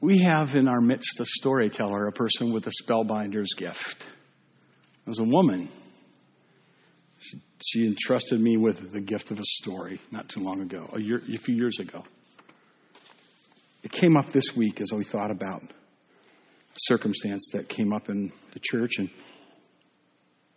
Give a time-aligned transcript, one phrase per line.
[0.00, 4.06] We have in our midst a storyteller, a person with a spellbinder's gift.
[5.06, 5.68] It was a woman.
[7.18, 11.00] She, she entrusted me with the gift of a story not too long ago, a,
[11.00, 12.04] year, a few years ago.
[13.82, 15.68] It came up this week as we thought about a
[16.76, 19.08] circumstance that came up in the church, and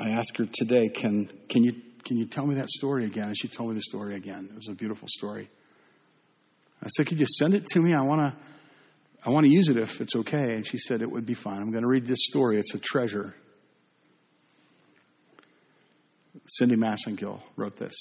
[0.00, 1.74] I asked her today, "Can can you
[2.04, 4.48] can you tell me that story again?" And she told me the story again.
[4.50, 5.50] It was a beautiful story.
[6.82, 7.92] I said, "Could you send it to me?
[7.92, 8.36] I want to."
[9.24, 10.54] I want to use it if it's okay.
[10.54, 11.58] And she said it would be fine.
[11.58, 12.58] I'm going to read this story.
[12.58, 13.34] It's a treasure.
[16.46, 17.94] Cindy Massengill wrote this.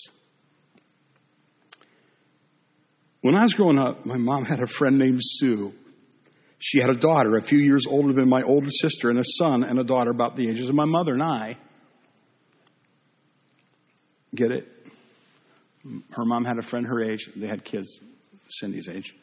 [3.21, 5.73] When I was growing up, my mom had a friend named Sue.
[6.59, 9.63] She had a daughter a few years older than my older sister, and a son
[9.63, 11.57] and a daughter about the ages of my mother and I.
[14.33, 14.73] Get it?
[16.11, 17.29] Her mom had a friend her age.
[17.35, 17.99] They had kids
[18.49, 19.15] Cindy's age.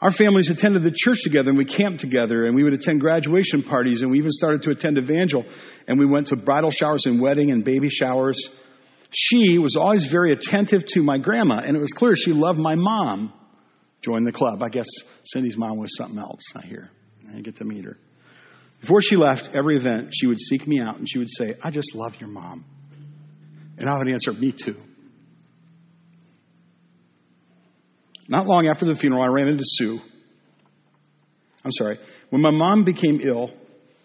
[0.00, 3.62] Our families attended the church together and we camped together and we would attend graduation
[3.62, 5.44] parties and we even started to attend evangel
[5.86, 8.48] and we went to bridal showers and wedding and baby showers.
[9.10, 12.76] She was always very attentive to my grandma and it was clear she loved my
[12.76, 13.32] mom.
[14.00, 14.62] Joined the club.
[14.62, 14.86] I guess
[15.24, 16.90] Cindy's mom was something else, I hear.
[17.28, 17.98] I didn't get to meet her.
[18.80, 21.70] Before she left every event, she would seek me out and she would say, I
[21.70, 22.64] just love your mom.
[23.76, 24.76] And I would answer, Me too.
[28.30, 30.00] Not long after the funeral, I ran into Sue.
[31.64, 31.98] I'm sorry.
[32.30, 33.50] When my mom became ill,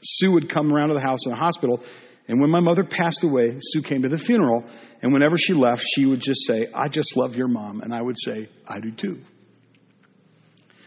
[0.04, 1.82] Sue would come around to the house in the hospital.
[2.28, 4.66] And when my mother passed away, Sue came to the funeral.
[5.04, 7.82] And whenever she left, she would just say, I just love your mom.
[7.82, 9.22] And I would say, I do too.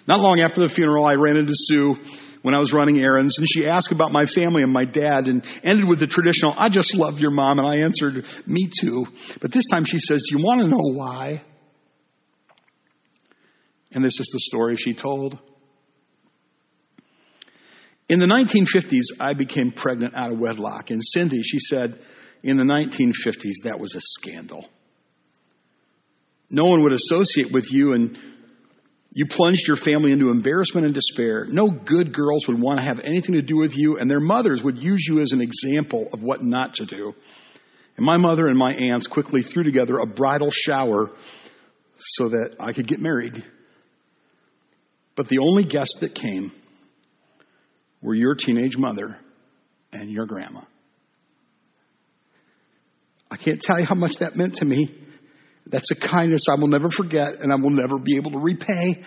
[0.09, 1.95] Not long after the funeral, I ran into Sue
[2.43, 5.45] when I was running errands, and she asked about my family and my dad and
[5.63, 7.59] ended with the traditional, I just love your mom.
[7.59, 9.07] And I answered, Me too.
[9.41, 11.43] But this time she says, You want to know why?
[13.93, 15.39] And this is the story she told.
[18.09, 20.91] In the 1950s, I became pregnant out of wedlock.
[20.91, 22.01] And Cindy, she said,
[22.43, 24.67] in the 1950s, that was a scandal.
[26.51, 28.19] No one would associate with you, and
[29.13, 31.45] you plunged your family into embarrassment and despair.
[31.47, 34.63] No good girls would want to have anything to do with you, and their mothers
[34.63, 37.15] would use you as an example of what not to do.
[37.99, 41.11] And my mother and my aunts quickly threw together a bridal shower
[41.97, 43.45] so that I could get married.
[45.19, 46.53] But the only guests that came
[48.01, 49.19] were your teenage mother
[49.93, 50.61] and your grandma.
[53.29, 54.95] I can't tell you how much that meant to me.
[55.67, 59.03] That's a kindness I will never forget and I will never be able to repay.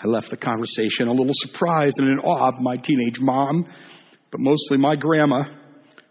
[0.00, 3.66] I left the conversation a little surprised and in awe of my teenage mom,
[4.30, 5.46] but mostly my grandma.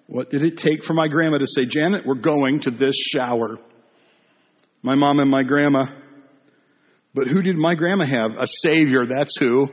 [0.08, 3.58] What did it take for my grandma to say, Janet, we're going to this shower?
[4.82, 5.86] My mom and my grandma
[7.16, 8.38] but who did my grandma have?
[8.38, 9.70] A savior, that's who.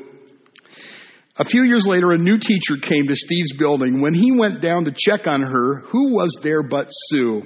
[1.36, 4.00] A few years later, a new teacher came to Steve's building.
[4.00, 7.42] When he went down to check on her, who was there but Sue?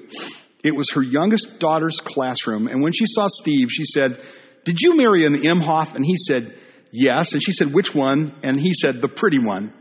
[0.63, 2.67] It was her youngest daughter's classroom.
[2.67, 4.21] And when she saw Steve, she said,
[4.65, 5.95] Did you marry an Imhoff?
[5.95, 6.59] And he said,
[6.91, 7.33] Yes.
[7.33, 8.35] And she said, Which one?
[8.43, 9.73] And he said, The pretty one.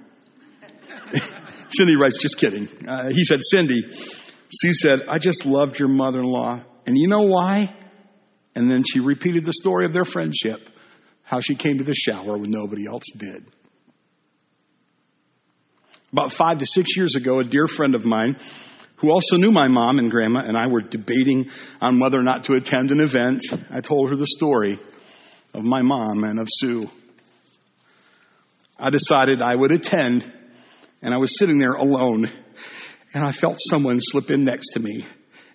[1.70, 2.70] Cindy writes, Just kidding.
[2.88, 3.90] Uh, he said, Cindy.
[3.90, 6.64] Sue said, I just loved your mother in law.
[6.86, 7.76] And you know why?
[8.56, 10.70] And then she repeated the story of their friendship,
[11.24, 13.46] how she came to the shower when nobody else did.
[16.14, 18.38] About five to six years ago, a dear friend of mine
[18.98, 21.50] who also knew my mom and grandma and I were debating
[21.82, 23.44] on whether or not to attend an event.
[23.70, 24.80] I told her the story
[25.54, 26.90] of my mom and of Sue.
[28.80, 30.32] I decided I would attend,
[31.02, 32.30] and I was sitting there alone,
[33.14, 35.06] and I felt someone slip in next to me,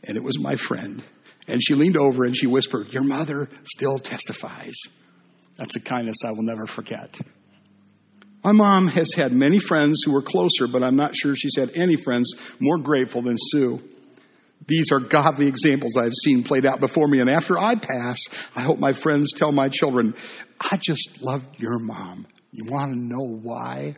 [0.04, 1.02] and it was my friend.
[1.50, 4.76] And she leaned over and she whispered, Your mother still testifies.
[5.56, 7.18] That's a kindness I will never forget.
[8.42, 11.72] My mom has had many friends who were closer, but I'm not sure she's had
[11.74, 13.80] any friends more grateful than Sue.
[14.66, 17.20] These are godly examples I've seen played out before me.
[17.20, 18.18] And after I pass,
[18.54, 20.14] I hope my friends tell my children,
[20.58, 22.26] I just loved your mom.
[22.52, 23.96] You want to know why?